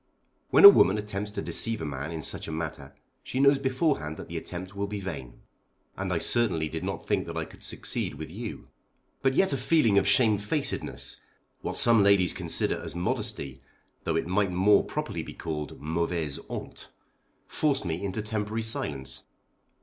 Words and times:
When 0.49 0.65
a 0.65 0.69
woman 0.69 0.97
attempts 0.97 1.29
to 1.29 1.43
deceive 1.43 1.79
a 1.79 1.85
man 1.85 2.11
in 2.11 2.23
such 2.23 2.47
a 2.47 2.51
matter 2.51 2.95
she 3.21 3.39
knows 3.39 3.59
beforehand 3.59 4.17
that 4.17 4.29
the 4.29 4.35
attempt 4.35 4.75
will 4.75 4.87
be 4.87 4.99
vain; 4.99 5.41
and 5.95 6.11
I 6.11 6.17
certainly 6.17 6.67
did 6.69 6.83
not 6.83 7.07
think 7.07 7.27
that 7.27 7.37
I 7.37 7.45
could 7.45 7.61
succeed 7.61 8.15
with 8.15 8.31
you. 8.31 8.69
But 9.21 9.35
yet 9.35 9.53
a 9.53 9.57
feeling 9.57 9.99
of 9.99 10.07
shamefacedness, 10.07 11.17
what 11.61 11.77
some 11.77 12.01
ladies 12.01 12.33
consider 12.33 12.81
as 12.83 12.95
modesty, 12.95 13.61
though 14.03 14.15
it 14.15 14.25
might 14.25 14.51
more 14.51 14.83
properly 14.83 15.21
be 15.21 15.35
called 15.35 15.79
mauvaise 15.79 16.39
honte, 16.49 16.87
forced 17.45 17.85
me 17.85 18.03
into 18.03 18.23
temporary 18.23 18.63
silence. 18.63 19.25